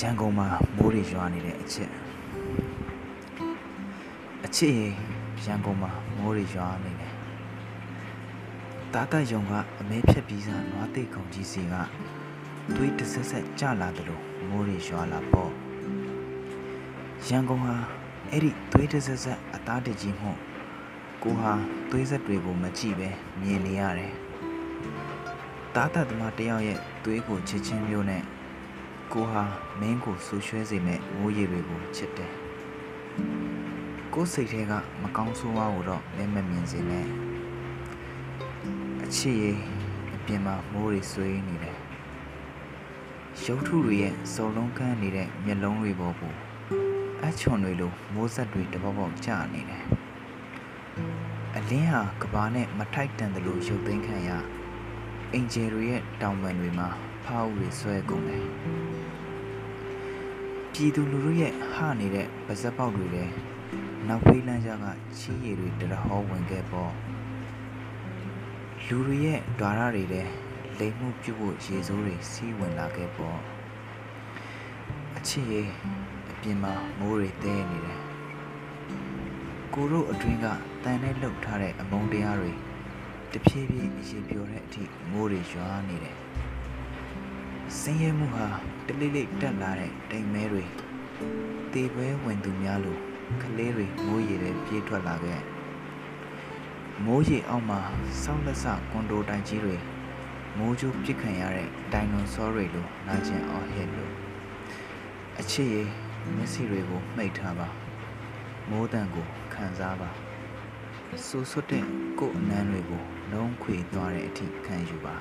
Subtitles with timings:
[0.00, 0.46] ရန်ကုန်မှာ
[0.76, 1.90] မိုးတွေရွာနေတဲ့အချက်
[4.46, 4.88] အချစ်ရေ
[5.44, 7.12] ရန်ကုန်မှာမိုးတွေရွာနေတယ်
[8.94, 11.74] တာတယုံကအမဲဖြက်ပြီးစားနွားသိတ်ခုံကြီးစီက
[12.74, 15.50] တွေးတစ်ဆက်ဆက်ကြလာတယ်လို့မိုးတွေရွာလာပေါ့
[17.28, 17.74] ရန်ကုန်ဟာ
[18.30, 20.32] အဲ့ဒီတွေးတစ်ဆက်ဆက်အသားတကြီးမှု
[21.22, 21.52] ကိုဟာ
[21.90, 23.08] သွေးဆက်တွေကိုမကြည့်ပဲ
[23.40, 24.12] မြင်နေရတယ်
[25.74, 28.22] တာတသမားတယောက်ရဲ့သွေးကိုချစ်ချင်းမျိုးနဲ့
[29.12, 29.42] ကိုဟာ
[29.80, 32.32] မင်းကိုဆူရွှဲစေမဲ့မိုးရေတွေကိုချစ်တယ်။
[34.14, 34.72] ကိုယ်စိတ်ထဲက
[35.02, 37.06] မကောင်းဆိုးဝါးကိုတော့လက်မမြင်စေနဲ့။
[39.04, 39.52] အချစ်ရေ
[40.14, 41.76] အပြင်မှာမိုးတွေဆွေးနေတယ်။
[43.44, 46.32] ရုပ်ထုတွေရဲ့စုံလုံးကန်းနေတဲ့မျက်လုံးတွေပေါ်ကို
[47.24, 49.84] အချွန်တွေလိုမိုးဆက်တွေတပေါက်ပေါက်ကျနေတယ်။
[51.56, 54.30] အလင်းဟာကဘာနဲ့မထိုက်တန်တယ်လို့ရုပ်သိမ်းခံရ
[55.32, 56.88] အင်ဂျယ်တွေရဲ့တောင်ပံတွေမှာ
[57.24, 58.44] ဖားအုပ်တွေဆွဲကုန်တယ်။
[60.76, 63.32] ပြည်သူလူထုရဲ့ဟနေတဲ့ပါဇက်ပေါက်တွေလည်း
[64.08, 64.86] နောက်ဖေးလမ်းကြားက
[65.18, 66.92] ချီးရည်တွေတရဟောဝင်ခဲ့ပေါ့
[68.86, 70.30] လူတွေရဲ့ဓာရတွေလည်း
[70.78, 73.38] လိမ်မှုပြုတ်ဖို့ရေစိုးတွေစီးဝင်လာခဲ့ပေါ့
[75.16, 75.68] အချစ်ရဲ့
[76.30, 78.00] အပြင်မှာမိုးတွေတဲနေတယ်
[79.74, 80.46] ကိုတို့အတွင်းက
[80.84, 82.52] တန်နဲ့လှုပ်ထားတဲ့အမုန်းတရားတွေ
[83.32, 86.16] တဖြည်းဖြည်းအရင်ပြောတဲ့အထိမိုးတွေရွာနေတယ်
[87.80, 88.46] စင်းရဲမှုဟာ
[88.86, 90.64] တလိလိတက်လာတဲ့တိမ်မဲတွေ
[91.72, 92.98] တေပွဲဝင်သူများလို
[93.42, 95.40] ကလေးတွေမိုးရေထဲပြေးထွက်လာခဲ့
[97.04, 97.80] မိုးရေအောက်မှာ
[98.22, 99.76] စောင်းလက်ဆကွန်ဒိုတိုင်ကြီးတွေ
[100.58, 104.12] မိုးကြိုးပစ်ခံရတဲ့ဒိုင်နိုဆောတွေလိုနာကျင်အောင်ဟဲ့လို့
[105.40, 105.82] အချစ်ရေ
[106.34, 107.68] မျက်စိတွေကိုမှိတ်ထားပါ
[108.70, 110.10] မိုးတန်ကိုခံစားပါ
[111.26, 111.84] ဆူဆွတ်တဲ့
[112.18, 113.02] ကိုယ်အနှမ်းတွေကို
[113.32, 115.16] လုံးခွေသွားတဲ့အထိခံယူပါ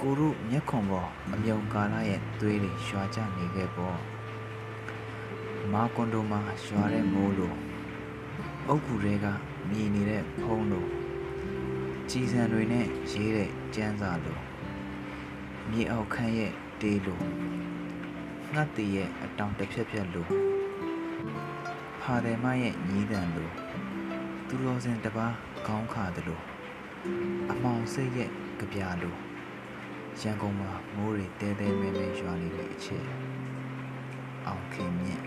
[0.00, 3.98] ကိုတို့မျက်ခွန်ပေါ်အမြုံကာလရဲ့သွေးတွေရွာကျနေခဲ့ပေါ့
[5.72, 7.54] မာကွန်ဒိုမှာရွာတဲ့မိုးလို
[8.68, 9.26] အုတ်ကူတွေက
[9.70, 10.86] မြည်နေတဲ့ဖုံးလို
[12.10, 14.38] ကြည်စံတွေနဲ့ရေးတဲ့ကျန်းစာလို
[15.70, 17.20] မြေအောက်ခန်းရဲ့တေးလို
[18.52, 20.26] ငှက်တီရဲ့အတောင်တစ်ဖြက်ဖြက်လို
[22.00, 23.50] ဖာတယ်မရဲ့ညီးတန်လို
[24.48, 25.34] သူတော်စင်တစ်ပါး
[25.66, 26.42] ခေါင်းခါတယ်လို့
[27.50, 29.29] အမောင်စိတ်ရဲ့ကြပြလို
[30.22, 33.06] ရန်ကုန်မှာမိုးတွေတဲတဲမဲမဲရွာနေတဲ့အချက်
[34.46, 35.24] အောင်ခင်မြင့်